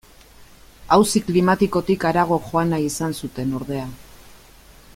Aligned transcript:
Auzi 0.95 1.19
klimatikotik 1.27 2.05
harago 2.11 2.39
joan 2.47 2.73
nahi 2.75 2.87
izan 2.93 3.15
zuten, 3.21 3.53
ordea. 3.61 3.85